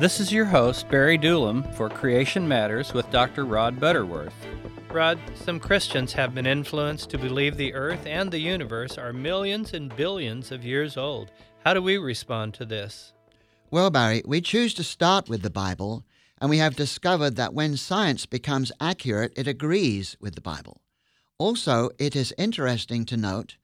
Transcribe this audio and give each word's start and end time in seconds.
This 0.00 0.18
is 0.18 0.32
your 0.32 0.46
host, 0.46 0.88
Barry 0.88 1.18
Doolam, 1.18 1.74
for 1.74 1.90
Creation 1.90 2.48
Matters 2.48 2.94
with 2.94 3.10
Dr. 3.10 3.44
Rod 3.44 3.78
Butterworth. 3.78 4.34
Rod, 4.90 5.18
some 5.34 5.60
Christians 5.60 6.14
have 6.14 6.34
been 6.34 6.46
influenced 6.46 7.10
to 7.10 7.18
believe 7.18 7.56
the 7.56 7.74
earth 7.74 8.06
and 8.06 8.30
the 8.30 8.38
universe 8.38 8.96
are 8.96 9.12
millions 9.12 9.74
and 9.74 9.94
billions 9.94 10.50
of 10.50 10.64
years 10.64 10.96
old. 10.96 11.30
How 11.64 11.74
do 11.74 11.82
we 11.82 11.98
respond 11.98 12.54
to 12.54 12.64
this? 12.64 13.12
Well, 13.70 13.90
Barry, 13.90 14.22
we 14.24 14.40
choose 14.40 14.72
to 14.74 14.82
start 14.82 15.28
with 15.28 15.42
the 15.42 15.50
Bible, 15.50 16.04
and 16.40 16.48
we 16.48 16.58
have 16.58 16.74
discovered 16.74 17.36
that 17.36 17.54
when 17.54 17.76
science 17.76 18.26
becomes 18.26 18.72
accurate, 18.80 19.32
it 19.36 19.46
agrees 19.46 20.16
with 20.18 20.34
the 20.34 20.40
Bible. 20.40 20.80
Also, 21.38 21.90
it 21.98 22.16
is 22.16 22.34
interesting 22.36 23.04
to 23.04 23.16
note 23.16 23.58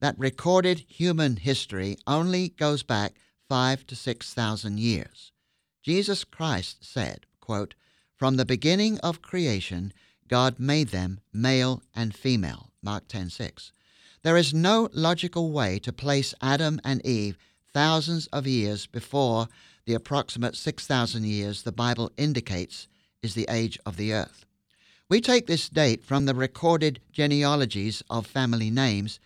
that 0.00 0.18
recorded 0.18 0.84
human 0.88 1.36
history 1.36 1.96
only 2.06 2.50
goes 2.50 2.82
back 2.82 3.14
five 3.50 3.84
to 3.84 3.96
six 3.96 4.32
thousand 4.32 4.78
years. 4.78 5.32
Jesus 5.82 6.22
Christ 6.22 6.84
said, 6.84 7.26
quote, 7.40 7.74
From 8.14 8.36
the 8.36 8.44
beginning 8.44 9.00
of 9.00 9.22
creation, 9.22 9.92
God 10.28 10.60
made 10.60 10.90
them 10.90 11.18
male 11.32 11.82
and 11.92 12.14
female. 12.14 12.70
Mark 12.80 13.08
10:6. 13.08 13.72
There 14.22 14.36
is 14.36 14.54
no 14.54 14.88
logical 14.92 15.50
way 15.50 15.80
to 15.80 15.92
place 15.92 16.32
Adam 16.40 16.80
and 16.84 17.04
Eve 17.04 17.36
thousands 17.74 18.28
of 18.28 18.46
years 18.46 18.86
before 18.86 19.48
the 19.84 19.94
approximate 19.94 20.54
6,000 20.54 21.24
years 21.24 21.62
the 21.62 21.72
Bible 21.72 22.12
indicates 22.16 22.86
is 23.20 23.34
the 23.34 23.46
age 23.50 23.80
of 23.84 23.96
the 23.96 24.12
earth. 24.12 24.44
We 25.08 25.20
take 25.20 25.48
this 25.48 25.68
date 25.68 26.04
from 26.04 26.26
the 26.26 26.36
recorded 26.36 27.00
genealogies 27.10 28.04
of 28.08 28.28
family 28.28 28.70
names 28.70 29.18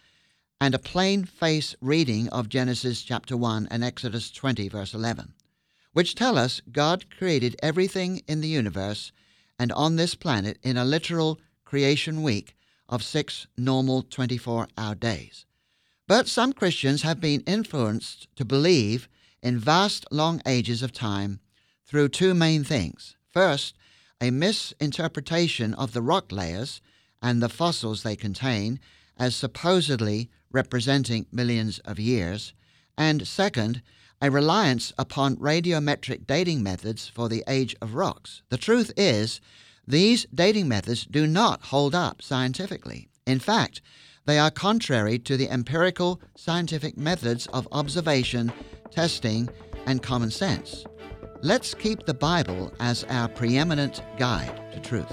and 0.61 0.75
a 0.75 0.79
plain 0.79 1.25
face 1.25 1.75
reading 1.81 2.29
of 2.29 2.49
Genesis 2.49 3.03
chapter 3.03 3.37
1 3.37 3.69
and 3.71 3.85
Exodus 3.85 4.31
20 4.31 4.69
verse 4.69 4.95
11 4.95 5.35
which 5.95 6.15
tell 6.15 6.37
us 6.37 6.61
God 6.71 7.07
created 7.09 7.57
everything 7.63 8.21
in 8.29 8.43
the 8.43 8.49
universe 8.49 9.13
and 9.59 9.73
on 9.73 9.97
this 9.97 10.15
planet 10.15 10.59
in 10.63 10.77
a 10.77 10.85
literal 10.85 11.41
creation 11.65 12.23
week 12.23 12.55
of 12.89 13.03
six 13.03 13.47
normal 13.57 14.03
24 14.03 14.69
hour 14.77 14.95
days. 14.95 15.47
But 16.07 16.29
some 16.29 16.53
Christians 16.53 17.03
have 17.03 17.21
been 17.21 17.41
influenced 17.43 18.29
to 18.37 18.45
believe 18.45 19.09
in 19.43 19.59
vast 19.59 20.05
long 20.11 20.43
ages 20.47 20.83
of 20.83 20.93
time 20.93 21.41
through 21.87 22.09
two 22.09 22.35
main 22.35 22.65
things. 22.65 23.17
First, 23.31 23.77
a 24.21 24.31
misinterpretation 24.31 25.75
of 25.75 25.93
the 25.93 26.03
rock 26.03 26.33
layers 26.33 26.81
and 27.23 27.41
the 27.43 27.49
fossils 27.49 28.03
they 28.03 28.17
contain 28.17 28.81
as 29.19 29.35
supposedly 29.35 30.31
representing 30.51 31.27
millions 31.33 31.79
of 31.81 31.99
years, 31.99 32.55
and 32.97 33.27
second, 33.27 33.83
a 34.23 34.31
reliance 34.31 34.93
upon 34.97 35.37
radiometric 35.37 36.27
dating 36.27 36.63
methods 36.63 37.09
for 37.09 37.29
the 37.29 37.45
age 37.49 37.77
of 37.83 37.95
rocks. 37.95 38.43
The 38.49 38.57
truth 38.57 38.93
is, 38.97 39.41
these 39.87 40.27
dating 40.35 40.69
methods 40.69 41.05
do 41.05 41.27
not 41.27 41.63
hold 41.65 41.95
up 41.95 42.23
scientifically. 42.23 43.09
In 43.27 43.39
fact, 43.39 43.83
they 44.27 44.39
are 44.39 44.51
contrary 44.51 45.19
to 45.21 45.37
the 45.37 45.51
empirical 45.51 46.21
scientific 46.37 46.97
methods 46.97 47.47
of 47.49 47.69
observation, 47.73 48.53
testing, 48.91 49.49
and 49.87 50.03
common 50.03 50.31
sense. 50.31 50.85
Let's 51.43 51.75
keep 51.75 52.07
the 52.07 52.15
Bible 52.15 52.73
as 52.81 53.05
our 53.11 53.29
preeminent 53.29 54.03
guide 54.17 54.73
to 54.73 54.81
truth. 54.81 55.13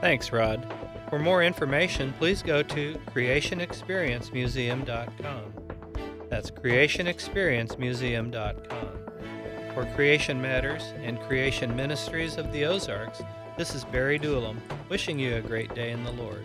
Thanks, 0.00 0.30
Rod. 0.30 0.72
For 1.08 1.18
more 1.18 1.42
information, 1.42 2.12
please 2.18 2.42
go 2.42 2.62
to 2.62 3.00
creationexperiencemuseum.com. 3.14 5.52
That's 6.28 6.50
creationexperiencemuseum.com. 6.50 8.88
For 9.74 9.86
Creation 9.94 10.42
Matters 10.42 10.92
and 11.02 11.20
Creation 11.20 11.76
Ministries 11.76 12.38
of 12.38 12.50
the 12.52 12.64
Ozarks, 12.64 13.22
this 13.56 13.72
is 13.74 13.84
Barry 13.84 14.18
Doolam, 14.18 14.56
wishing 14.88 15.18
you 15.18 15.36
a 15.36 15.40
great 15.40 15.74
day 15.74 15.92
in 15.92 16.02
the 16.02 16.12
Lord. 16.12 16.44